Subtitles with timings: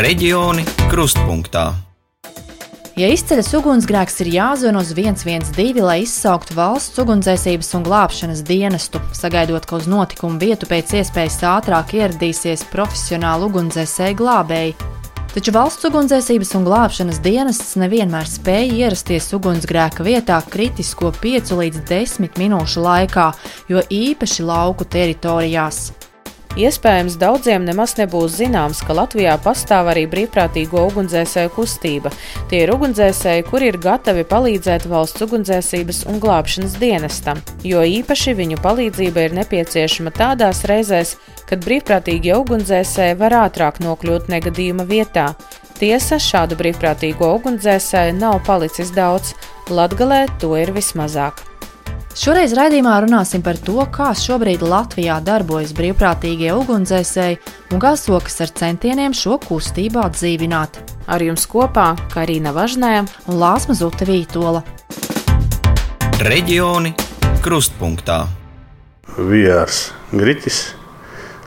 [0.00, 1.74] Reģioni krustpunktā.
[2.96, 9.68] Ja izceļas ugunsgrēks, ir jāzvan uz 112, lai izsauktu valsts ugunsdzēsības un glābšanas dienestu, sagaidot,
[9.68, 14.74] ka uz notikumu vietu pēc iespējas ātrāk ieradīsies profesionāli ugunsdzēsēji glābēji.
[15.34, 22.40] Taču valsts ugunsdzēsības un glābšanas dienests nevienmēr spēja ierasties ugunsgrēka vietā kritisko 5 līdz 10
[22.40, 23.32] minūšu laikā,
[23.68, 25.90] jo īpaši lauku teritorijās.
[26.58, 32.10] Iespējams, daudziem nemaz nebūs zināms, ka Latvijā pastāv arī brīvprātīgo ugunsdzēsēju kustība.
[32.50, 38.58] Tie ir ugunsdzēsēji, kuri ir gatavi palīdzēt valsts ugunsdzēsības un glābšanas dienestam, jo īpaši viņu
[38.64, 41.14] palīdzība ir nepieciešama tādās reizēs,
[41.46, 45.30] kad brīvprātīgie ugunsdzēsēji var ātrāk nokļūt negadījuma vietā.
[45.78, 49.36] Tiesa, šādu brīvprātīgo ugunsdzēsēju nav palicis daudz,
[49.70, 51.49] Latgalē to ir vismazāk.
[52.10, 57.36] Šoreiz raidījumā runāsim par to, kā šobrīd Latvijā darbojas brīvprātīgie ugunsdzēsēji
[57.70, 60.80] un kā sokas ar centieniem šo kustību atdzīvināt.
[61.06, 62.96] Ar jums kopā Karina Važnē
[63.30, 64.64] un Lāsma Zute Vītola.
[66.26, 66.96] Reģioni
[67.46, 68.24] krustpunktā.
[69.14, 70.58] Vijārs Griķis,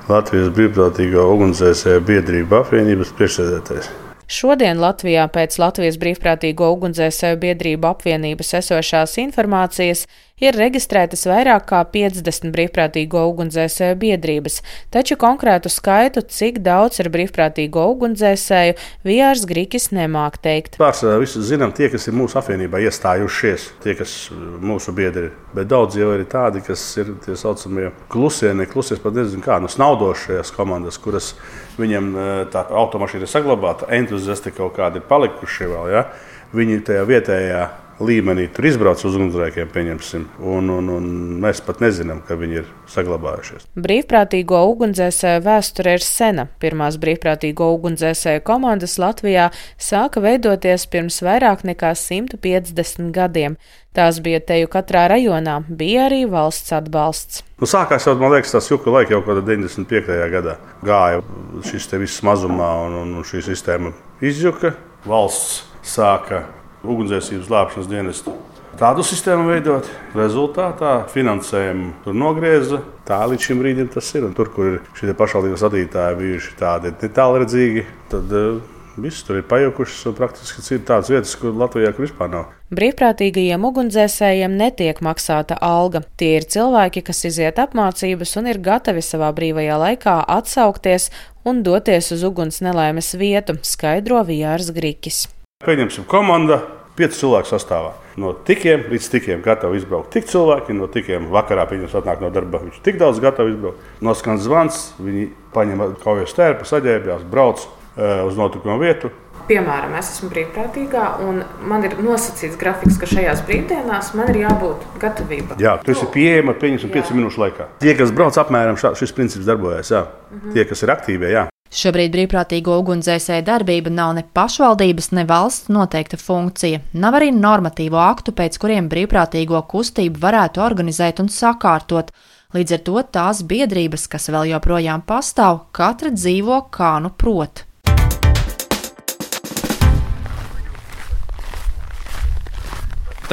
[0.08, 3.92] Latvijas brīvprātīgo ugunsdzēsēju biedrību apvienības priekšsēdētājs.
[4.32, 10.06] Šodien Latvijā pēc Latvijas brīvprātīgo ugunsdzēsēju biedrību apvienības esošās informācijas
[10.42, 14.60] ir reģistrētas vairāk kā 50 brīvprātīgo ugunsdzēsēju biedrības,
[14.94, 20.80] taču konkrētu skaitu, cik daudz ir brīvprātīgo ugunsdzēsēju, Vijārs Grīkis nemāk teikt.
[20.82, 26.00] Pārsvarā visi zinām tie, kas ir mūsu apvienībā iestājušies, tie, kas mūsu biedri, bet daudz
[26.00, 29.76] jau ir tādi, kas ir tie saucamie klusie, ne klusie, pat nezinu kā, no nu,
[29.76, 31.34] snaudošajās komandas, kuras
[31.80, 32.10] viņam
[32.54, 36.06] tā automašīna ir saglabāta, entuziasti kaut kādi ir palikuši vēl, ja?
[36.54, 37.64] viņi tajā vietējā
[38.02, 41.10] līmenī tur izbrauc uz ugunsgrēkiem, pieņemsim, un, un, un
[41.44, 43.68] mēs pat nezinām, ka viņi ir saglabājušies.
[43.78, 46.48] Brīvprātīgo ugunsdzēsēju vēsture ir sena.
[46.64, 53.58] Pirmās brīvprātīgo ugunsdzēsēju komandas Latvijā sāka veidoties pirms vairāk nekā 150 gadiem.
[53.94, 57.44] Tās bija teju katrā rajonā, bija arī valsts atbalsts.
[57.62, 60.18] Nu, sākās jau, man liekas, tas juka laika jau kādā 95.
[60.34, 60.58] gadā.
[60.82, 61.22] Gāja
[61.70, 63.94] šis te viss mazumā, un, un šī sistēma
[64.26, 64.74] izjuka.
[65.06, 66.42] Valsts sāka
[66.84, 68.36] ugunsdzēsības glābšanas dienestu.
[68.74, 72.82] Tādu sistēmu veidot, rezultātā finansējumu tur nogrieza.
[73.06, 74.26] Tā līdz šim brīdim tas ir.
[74.26, 78.58] Un tur, kur ir šie pašvaldības vadītāji bijuši tādi netālredzīgi, tad uh,
[78.98, 82.50] viss tur ir pajukušas un praktiski ir tādas vietas, kur Latvijā kur vispār nav.
[82.74, 86.02] Brīvprātīgajiem ugunsdzēsējiem netiek maksāta alga.
[86.18, 91.12] Tie ir cilvēki, kas iziet apmācības un ir gatavi savā brīvajā laikā atsaukties
[91.46, 95.28] un doties uz uguns nelaimes vietu, skaidro Vijārs Grīkis.
[95.64, 96.58] Pieņemsim komandu,
[96.98, 97.94] pieci cilvēku sastāvā.
[98.20, 102.60] No tikiem līdz tikiem gatavi izbraukt tik cilvēki, no tikiem vakarā pieņems atnāk no darba.
[102.66, 103.86] Viņš tik daudz gatavi izbraukt.
[104.04, 109.14] Noskan zvans, viņi paņem kaujas tērpu, saģērbjās, brauc uh, uz notikumu vietu.
[109.48, 114.86] Piemēram, es esmu brīvprātīgā, un man ir nosacīts grafiks, ka šajās brīvdienās man ir jābūt
[115.02, 115.58] gatavībā.
[115.64, 117.68] Jā, tas ir pieejams, pieņemsim, 5 minūšu laikā.
[117.84, 120.06] Tie, kas brauc apmēram šā, šis princips darbojas, jā.
[120.06, 120.54] Mm -hmm.
[120.56, 121.48] Tie, kas ir aktīvie, jā.
[121.74, 126.84] Šobrīd brīvprātīgo ugunsdzēsēju darbība nav ne pašvaldības, ne valsts noteikta funkcija.
[126.94, 132.14] Nav arī normatīvo aktu, pēc kuriem brīvprātīgo kustību varētu organizēt un sakārtot.
[132.54, 137.66] Līdz ar to tās biedrības, kas vēl joprojām pastāv, katra dzīvo kā nu prot.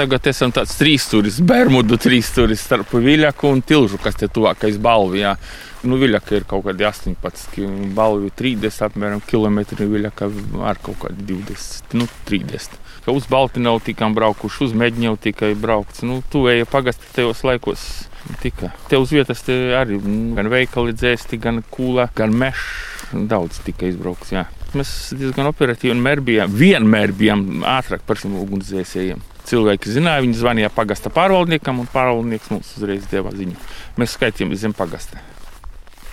[0.00, 5.34] Tagad esam tāds trīsstūris, Bermudu trīsstūris starp Viļaku un Tilžu, kas te tuvākais Balvijā.
[5.84, 7.58] Nu, Viļaka ir kaut kādi 18,
[7.92, 10.28] balvi 30 apmēram kilometri, Viļaka
[10.70, 12.78] ar kaut kādi 20, nu 30.
[13.04, 16.00] Ka uz Baltinavu tikām braukuši, uz Meģņevu tikai braukts.
[16.08, 17.84] Nu, tuvēja pagasti tajos laikos
[18.40, 18.70] tika.
[18.88, 19.98] Te uz vietas te arī
[20.38, 22.64] gan veikali dzēsti, gan kūla, gan mežs.
[23.12, 24.46] Daudz tika izbraukts, jā.
[24.72, 29.26] Mēs diezgan operatīvi un mērbījām, vienmēr bijām ātrāk par šiem ugunsdzēsējiem.
[29.50, 33.58] Cilvēki zināja, viņi zvanīja pagasta pārvaldniekam, un pārvaldnieks mums uzreiz deva ziņu.
[33.98, 35.18] Mēs skaitījām zem pagasta.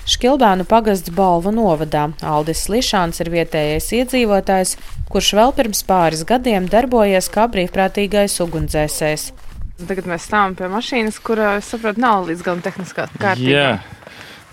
[0.08, 2.06] Škilbēnu pagasts Balvu novadā.
[2.24, 4.78] Aldis Lišāns ir vietējais iedzīvotājs,
[5.12, 9.28] kurš vēl pirms pāris gadiem darbojies kā brīvprātīgais ugunsdzēsējs.
[9.84, 13.52] Tagad mēs stāvam pie mašīnas, kurā, es saprotu, nav līdz galam tehniskā kārtībā.
[13.52, 13.68] Jā.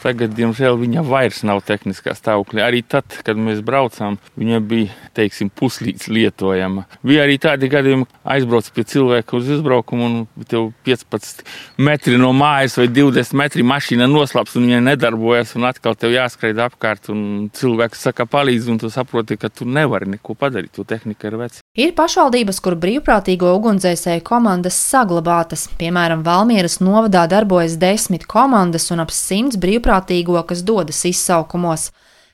[0.05, 2.61] Tagad, diemžēl, viņa vairs nav tehniskā stāvoklī.
[2.61, 6.85] Arī tad, kad mēs braucām, viņa bija teiksim, puslīdz lietojama.
[7.01, 8.05] Bija arī tādi gadījumi,
[8.35, 11.41] aizbrauc pie cilvēka uz izbraukumu, un tev 15
[11.81, 16.61] metri no mājas vai 20 metri mašīna noslēpts, un viņa nedarbojas, un atkal tev jāskraid
[16.67, 17.09] apkārt.
[17.57, 20.75] Cilvēks saka, palīdzi, un tu saproti, ka tu nevari neko padarīt.
[20.77, 21.65] Tu tehnika ir veca.
[21.81, 25.65] Ir pašvaldības, kur brīvprātīgo ugunsdzēsēju komandas saglabātas.
[25.81, 31.93] Piemēram, Valmieras novadā darbojas desmit komandas un ap simts brīvprātīgo brīvprātīgo, kas dodas izsaukumos.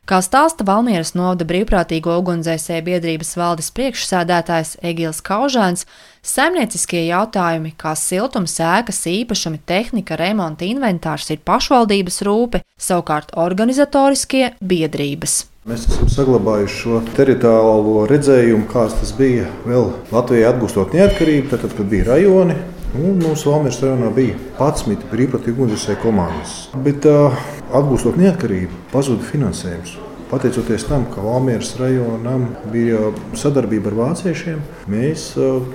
[0.08, 5.86] Kā stāsta Valmieras novada brīvprātīgo ugunsdzēsēju biedrības valdes priekšsēdētājs Egils Kaužāns,
[6.22, 15.44] saimnieciskie jautājumi, kā siltums, ēkas, īpašumi, tehnika, remonta inventārs ir pašvaldības rūpe, savukārt organizatoriskie biedrības.
[15.68, 21.86] Mēs esam saglabājuši šo teritoriālo redzējumu, kāds tas bija vēl Latvijai atgūstot neatkarību, tad, kad
[21.86, 22.56] bija rajoni.
[22.90, 26.54] Un mūsu Valmīras rajonā bija 11 brīvprātīgi ugunsdzēsēju komandas.
[26.82, 29.92] Bet atgūstot neatkarību, pazuda finansējums.
[30.30, 34.58] Pateicoties tam, ka Valmīras rajonam bija sadarbība ar vāciešiem,
[34.90, 35.30] mēs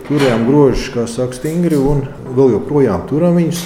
[0.09, 2.03] turējām grožus, kā saka, stingri un
[2.35, 3.63] vēl joprojām turam viņus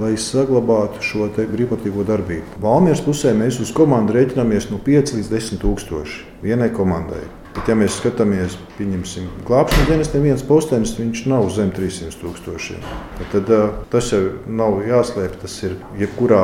[0.00, 2.58] lai saglabātu šo brīvprātīgo darbību.
[2.62, 7.22] Valmieras pusē mēs uz komandu rēķinamies no 5 līdz 10 tūkstoši vienai komandai.
[7.54, 10.96] Bet, ja mēs skatāmies, pieņemsim, glābšanas dienestiem viens postenis,
[11.30, 12.88] nav zem 300 tūkstošiem.
[13.30, 13.52] Tad
[13.92, 15.38] tas jau nav jāslēpj.
[15.44, 16.42] Tas ir jebkurā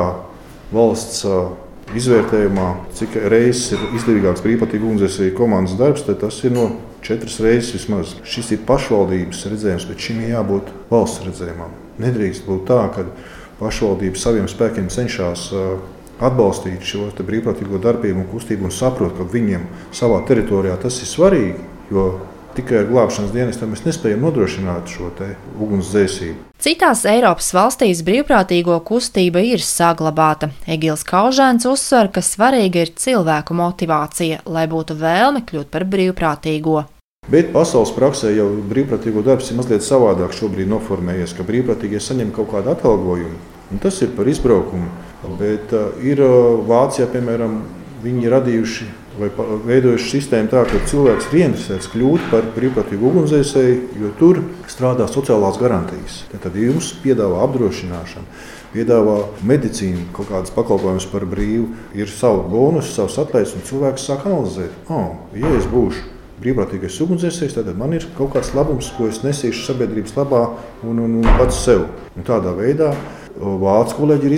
[0.71, 1.25] valsts
[1.99, 6.69] izvērtējumā, cik reizes ir izdevīgāks brīvprātīgi ugunsdzēsēju komandas darbs, tad tas ir no
[7.03, 8.15] četras reizes vismaz.
[8.23, 11.75] Šis ir pašvaldības redzējums, bet šim ir jābūt valsts redzējumam.
[11.99, 13.09] Nedrīkst būt tā, ka
[13.61, 15.47] pašvaldības saviem spēkiem cenšas
[16.21, 19.65] atbalstīt šo brīvprātīgo darbību un kustību un saprot, ka viņiem
[19.95, 21.69] savā teritorijā tas ir svarīgi.
[21.91, 22.05] Jo
[22.55, 25.09] tikai ar glābšanas dienestam mēs nespējam nodrošināt šo
[25.61, 26.47] ugunsdzēsību.
[26.61, 30.51] Citās Eiropas valstīs brīvprātīgo kustība ir saglabāta.
[30.69, 36.83] Egils Kaužēns uzsver, ka svarīga ir cilvēku motivācija, lai būtu vēlme kļūt par brīvprātīgo.
[37.31, 42.49] Bet pasaules praksē jau brīvprātīgo darbs ir mazliet savādāk šobrīd noformējies, ka brīvprātīgie saņem kaut
[42.51, 43.37] kādu atalgojumu.
[43.79, 44.89] Tas ir par izbraukumu.
[45.39, 47.61] Bet uh, ir uh, Vācijā, piemēram,
[48.03, 48.89] viņi radījuši
[49.21, 49.29] vai
[49.69, 55.59] veidojuši sistēmu tā, ka cilvēks ir ieinteresēts kļūt par brīvprātīgu ugunsdzēsēju, jo tur strādā sociālās
[55.61, 56.21] garantijas.
[56.33, 58.39] Tad jums piedāvā apdrošināšanu,
[58.75, 64.27] piedāvā medicīnu, kaut kādas pakalpojumus par brīvu, ir savu bonusu, savs atlaides, un cilvēks sāk
[64.27, 69.21] analizēt, oh, ja es būšu brīvprātīgais ugunsdzēsējs, tad man ir kaut kāds labums, ko es
[69.25, 70.43] nesīšu sabiedrības labā
[70.83, 71.87] un, un, un pats sev.
[72.17, 72.93] Un tādā veidā
[73.41, 74.33] Vācu kolēģi ir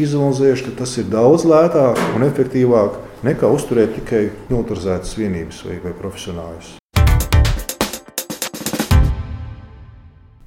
[0.00, 5.92] izanalizējuši, ka tas ir daudz lētāk un efektīvāk nekā uzturēt tikai militarizētas vienības vai, vai
[5.98, 6.78] profesionāļus.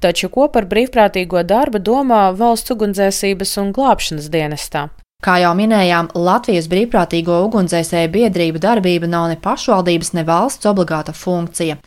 [0.03, 4.89] Taču ko par brīvprātīgo darbu domā valsts ugunsdzēsības un glābšanas dienestā?
[5.23, 11.77] Kā jau minējām, Latvijas brīvprātīgo ugunsdzēsēju biedrību darbība nav ne pašvaldības, ne valsts obligāta funkcija.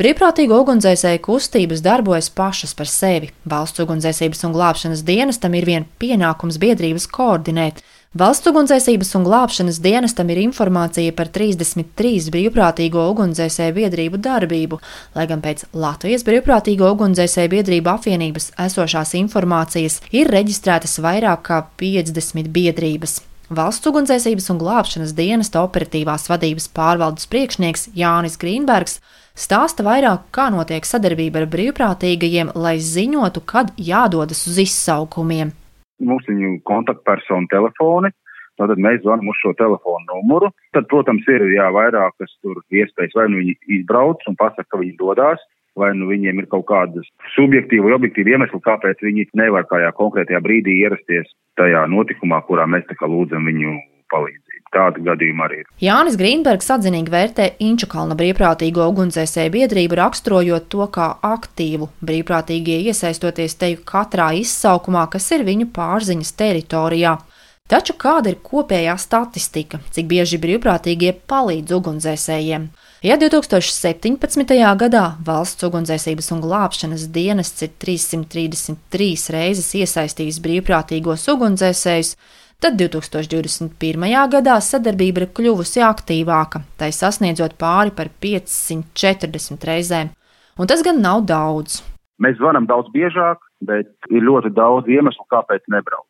[0.00, 3.28] Brīvprātīgo ugunsdzēsēju kustības darbojas pašas par sevi.
[3.44, 7.84] Valsts ugunsdzēsības un glābšanas dienestam ir vien pienākums biedrības koordinēt.
[8.16, 14.78] Valsts ugunsdzēsības un glābšanas dienestam ir informācija par 33 brīvprātīgo ugunsdzēsēju biedrību darbību,
[15.18, 22.48] lai gan pēc Latvijas brīvprātīgo ugunsdzēsēju biedrību apvienības esošās informācijas ir reģistrētas vairāk kā 50
[22.54, 23.18] biedrības.
[23.58, 28.96] Valsts ugunsdzēsības un glābšanas dienesta operatīvās vadības pārvaldes priekšnieks Jānis Grīnbergs
[29.36, 35.52] stāsta vairāk, kā notiek sadarbība ar brīvprātīgajiem, lai ziņotu, kad jādodas uz izsaukumiem.
[36.04, 38.12] Mums viņu kontaktpersonu telefoni,
[38.56, 40.48] Tātad mēs zvanām uz šo telefonu numuru.
[40.72, 44.96] Tad, protams, ir jā, vairākas tur iespējas, vai nu viņi izbrauc un pasaka, ka viņi
[45.00, 45.42] dodas,
[45.76, 50.40] vai nu viņiem ir kaut kādas subjektīva vai objektīva iemesla, kāpēc viņi nevar kājā konkrētajā
[50.44, 51.28] brīdī ierasties
[51.60, 53.76] tajā notikumā, kurā mēs tā kā lūdzam viņu
[54.12, 54.45] palīdzību.
[54.76, 55.68] Tāda gadījuma arī ir.
[55.80, 61.88] Jānis Grīnbergs atzinīgi vērtē Inčukalna brīvprātīgo ugunsdzēsēju biedrību, raksturojot to kā aktīvu.
[62.04, 67.16] Brīvprātīgie iesaistoties teju katrā izsaukumā, kas ir viņu pārziņas teritorijā.
[67.66, 72.68] Taču kāda ir kopējā statistika, cik bieži brīvprātīgie palīdz ugunsdzēsējiem?
[73.02, 74.52] Ja 2017.
[74.78, 82.14] gadā valsts ugunsdzēsības un glābšanas dienests ir 333 reizes iesaistījis brīvprātīgos ugunsdzēsējus,
[82.56, 84.06] Tad 2021.
[84.32, 90.08] gadā sadarbība ir kļuvusi aktīvāka, tai sasniedzot pāri par 540 reizēm.
[90.56, 91.82] Un tas gan nav daudz.
[92.16, 96.05] Mēs zvanām daudz biežāk, bet ir ļoti daudz iemeslu, kāpēc nebraukt.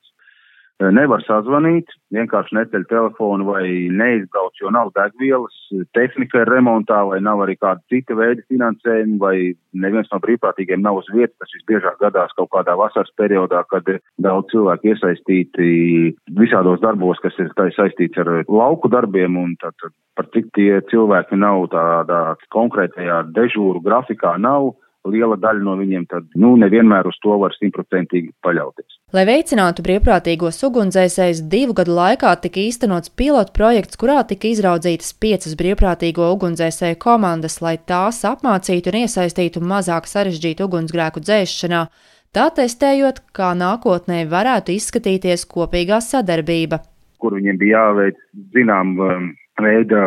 [0.77, 5.55] Eh, nevar sazvanīt, vienkārši neceļ telefonu vai neizbrauc, jo nav degvielas,
[5.97, 9.39] tehnika ir remontā vai nav arī kāda cita veida finansējuma vai
[9.73, 11.33] neviens no brīvprātīgiem nav uz vietas.
[11.41, 13.89] Tas visbiežāk gadās kaut kādā vasaras periodā, kad
[14.21, 20.53] daudz cilvēku iesaistīti visādos darbos, kas ir saistīts ar lauku darbiem un tad par cik
[20.57, 22.21] tie cilvēki nav tādā
[22.53, 24.75] konkrētajā dežūru grafikā nav
[25.13, 28.99] liela daļa no viņiem tad nu, nevienmēr uz to var simtprocentīgi paļauties.
[29.15, 35.55] Lai veicinātu brīvprātīgos ugunsdzēsējus, divu gadu laikā tika īstenots pilotu projekts, kurā tika izraudzītas piecas
[35.61, 41.87] brīvprātīgo ugunsdzēsēju komandas, lai tās apmācītu un iesaistītu mazāk sarežģītu ugunsgrēku dzēšanā,
[42.35, 46.83] tā testējot, kā nākotnē varētu izskatīties kopīgā sadarbība.
[47.23, 48.19] Kur viņiem bija jāveic
[48.53, 49.31] zinām um,
[49.63, 50.01] veida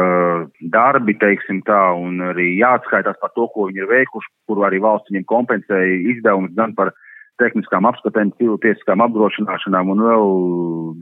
[0.73, 5.09] darbi, teiksim tā, un arī jāatskaitās par to, ko viņi ir veikuši, kuru arī valsts
[5.11, 6.93] viņiem kompensēja izdevumus gan par
[7.39, 10.25] tehniskām apskatēm, tiesiskām apdrošināšanām un vēl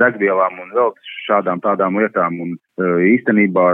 [0.01, 0.93] degvielām un vēl
[1.25, 2.37] šādām tādām lietām.
[2.43, 2.53] Un
[3.13, 3.65] īstenībā,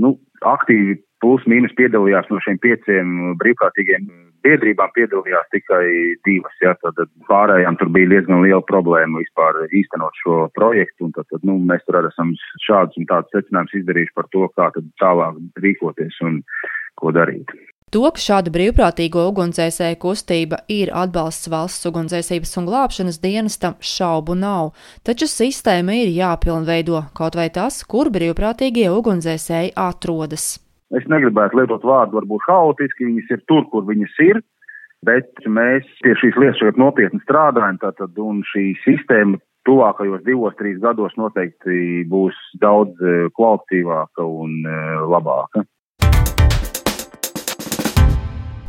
[0.00, 0.14] nu,
[0.48, 4.08] aktīvi plus mīnus piedalījās no šiem pieciem brīvprātīgiem
[4.46, 5.84] biedrībām piedalījās tikai
[6.26, 11.28] divas, jā, tad pārējām tur bija diezgan liela problēma vispār īstenot šo projektu, un tad,
[11.32, 12.34] tad nu, mēs tur arī esam
[12.66, 16.42] šādus un tādus secinājumus izdarījuši par to, kā tad tālāk rīkoties un
[16.98, 17.52] ko darīt.
[17.88, 24.74] To, ka šāda brīvprātīgo ugunsdzēsēju kustība ir atbalsts valsts ugunsdzēsības un glābšanas dienestam, šaubu nav,
[25.08, 30.58] taču sistēma ir jāpilnveido, kaut vai tas, kur brīvprātīgie ugunsdzēsēji atrodas.
[30.96, 34.40] Es negribētu lietot vārdu, varbūt haotiski, viņas ir tur, kur viņas ir,
[35.04, 39.36] bet mēs pie šīs lietas ļoti nopietni strādājam, tātad, un šī sistēma
[39.68, 45.66] tuvākajos divos, trīs gados noteikti būs daudz eh, kvalitatīvāka un eh, labāka.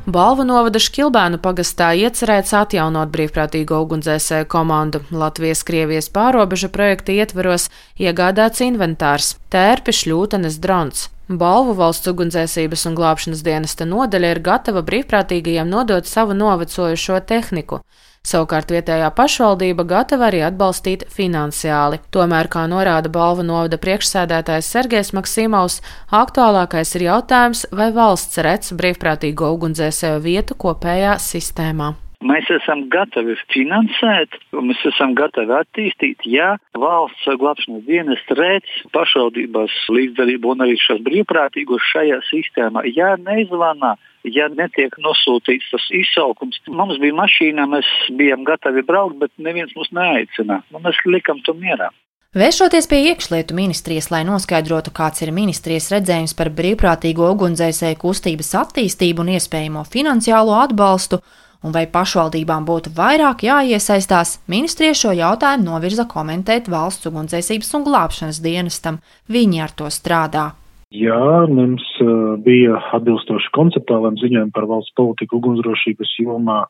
[0.10, 5.04] Balvu novada Škilbēnu pagastā iecerēts atjaunot brīvprātīgo ugunsdzēsēju komandu.
[5.14, 7.70] Latvijas-Krievijas pārobeža projekta ietveros
[8.02, 11.08] iegādāts inventārs- tērpi, šļūtenes, drons.
[11.30, 17.84] Balvu valsts ugunsdzēsības un glābšanas dienesta nodaļa ir gatava brīvprātīgajiem nodot savu novecojušo tehniku.
[18.26, 22.02] Savukārt vietējā pašvaldība gatava arī atbalstīt finansiāli.
[22.10, 29.54] Tomēr, kā norāda balva novada priekšsēdētājs Sergejs Maksimovs, aktuālākais ir jautājums, vai valsts redz brīvprātīgo
[29.54, 31.94] ugunsdzēsēju vietu kopējā sistēmā.
[32.20, 40.52] Mēs esam gatavi finansēt, mēs esam gatavi attīstīt, ja valsts glābšanas dienas redz pašvaldībās līdzdalību
[40.52, 42.84] un arī šos brīvprātīgos šajā sistēmā.
[42.92, 43.94] Ja neizvanā,
[44.28, 46.60] ja netiek nosūtīts tas izsaukums.
[46.68, 47.88] Mums bija mašīna, mēs
[48.20, 50.66] bijām gatavi braukt, bet neviens mūs neaicināja.
[50.76, 51.88] Nu, mēs likam to mierā.
[52.36, 59.24] Vēršoties pie iekšlietu ministrijas, lai noskaidrotu, kāds ir ministrijas redzējums par brīvprātīgo ugunsdzēsēju kustības attīstību
[59.24, 61.24] un iespējamo finansiālo atbalstu,
[61.64, 68.42] un vai pašvaldībām būtu vairāk jāiesaistās, ministrija šo jautājumu novirza komentēt valsts ugunsdzēsības un glābšanas
[68.44, 69.00] dienestam.
[69.28, 70.52] Viņi ar to strādā.
[70.90, 76.64] Jā, mums uh, bija atbilstoši konceptuāliem ziņojumiem par valsts politiku ugunsdrošības jomā.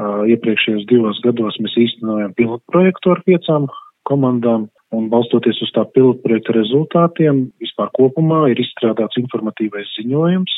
[0.00, 3.70] Uh, iepriekšējos divos gados mēs īstenojam pilotprojektu ar piecām
[4.08, 10.56] komandām, un balstoties uz tā pilotprojekta rezultātiem, vispār kopumā ir izstrādāts informatīvais ziņojums,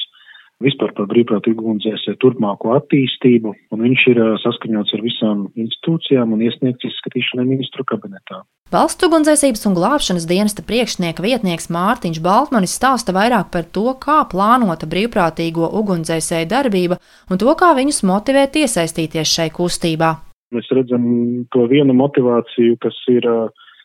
[0.65, 6.89] vispār par brīvprātīgu ugunsdzēsēju turpmāko attīstību, un viņš ir saskaņots ar visām institūcijām un iesniegts
[6.89, 8.43] izskatīšanai ministru kabinetā.
[8.73, 14.89] Valsts ugunsdzēsības un glābšanas dienesta priekšnieka vietnieks Mārtiņš Baltmanis stāsta vairāk par to, kā plānota
[14.89, 20.15] brīvprātīgo ugunsdzēsēju darbība un to, kā viņus motivēt iesaistīties šai kustībā.
[20.57, 21.05] Mēs redzam
[21.53, 23.29] to vienu motivāciju, kas ir,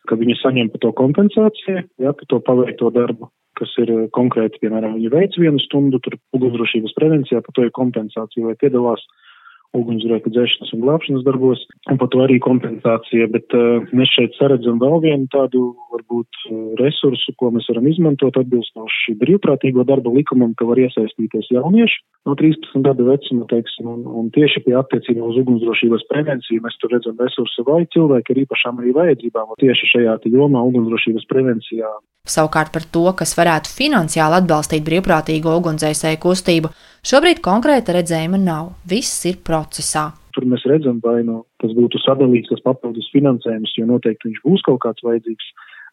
[0.07, 4.61] ka viņi saņem par to kompensāciju, ja, par to paveikto darbu kas ir eh, konkrēti,
[4.63, 9.03] piemēram, viņi veic vienu stundu, tur ugunsdrošības prevencijā, par to ir kompensācija vai piedalās
[9.75, 14.79] ugunsgrēku dzēšanas un glābšanas darbos, un par to arī kompensācija, bet uh, mēs šeit saredzam
[14.81, 20.69] vēl vienu tādu, varbūt, uh, resursu, ko mēs varam izmantot atbilstoši brīvprātīgo darba likumam, ka
[20.69, 26.03] var iesaistīties jaunieši no 13 gadu vecuma, teiksim, un, un tieši pie attiecībā uz ugunsdrošības
[26.11, 31.27] prevenciju mēs tur redzam resursu vai cilvēki ar īpašām arī vajadzībām, tieši šajā jomā ugunsdrošības
[31.31, 31.89] prevencijā.
[32.27, 36.73] Savukārt par to, kas varētu finansiāli atbalstīt brīvprātīgo ugunsdzēsēju kustību,
[37.07, 40.09] Šobrīd konkrēta redzējuma nav, viss ir procesā.
[40.35, 44.65] Tur mēs redzam, vai nu tas būtu sadalīts, tas papildus finansējums, jo noteikti viņš būs
[44.65, 45.47] kaut kāds vajadzīgs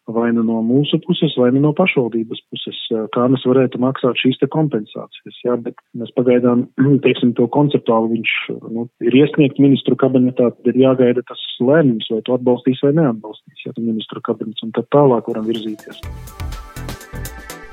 [0.07, 2.81] vai nu no mūsu puses, vai nu no pašvaldības puses,
[3.15, 5.39] kā mēs varētu maksāt šīs te kompensācijas.
[5.45, 6.67] Jā, bet mēs pagaidām,
[7.05, 8.35] teiksim, to konceptuāli viņš
[8.75, 13.65] nu, ir iesniegt ministru kabinetā, tad ir jāgaida tas lēmums, vai to atbalstīs vai neatbalstīs,
[13.65, 16.03] ja ministru kabinets, un tad tālāk varam virzīties.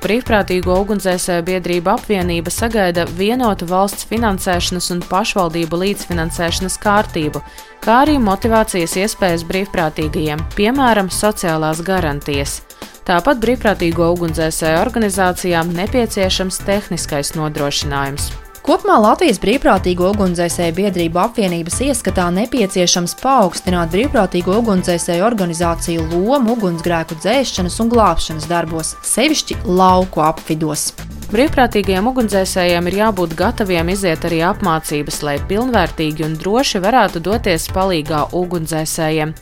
[0.03, 7.39] Brīvprātīgo ugunsdzēsēju biedrība apvienība sagaida vienotu valsts finansēšanas un pašvaldību līdzfinansēšanas kārtību,
[7.85, 12.59] kā arī motivācijas iespējas brīvprātīgajiem, piemēram, sociālās garantijas.
[13.07, 18.33] Tāpat brīvprātīgo ugunsdzēsēju organizācijām nepieciešams tehniskais nodrošinājums.
[18.63, 27.75] Kopumā Latvijas brīvprātīgo ugunsdzēsēju biedrību apvienības ieskatā nepieciešams paaugstināt brīvprātīgo ugunsdzēsēju organizāciju lomu ugunsgrēku dzēšanas
[27.83, 30.93] un glābšanas darbos, sevišķi lauku apvidos.
[31.33, 38.29] Brīvprātīgajiem ugunsdzēsējiem ir jābūt gataviem iziet arī apmācības, lai pilnvērtīgi un droši varētu doties palīgā
[38.31, 39.35] ugunsdzēsējiem.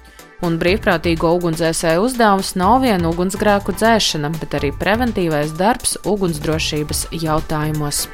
[0.49, 8.07] Un brīvprātīgo ugunsdzēsēju uzdevums nav vien ugunsgrēku dzēšana, bet arī preventīvais darbs ugunsdrošības jautājumos.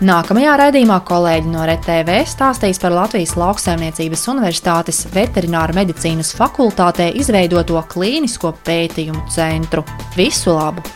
[0.00, 8.54] Nākamajā raidījumā kolēģi no RTV stāstīs par Latvijas Lauksaimniecības Universitātes Veterināru medicīnas fakultātē izveidoto klīnisko
[8.64, 9.84] pētījumu centru.
[10.16, 10.86] Visu labu!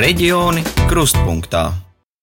[0.00, 1.89] Reģioni krustpunktā.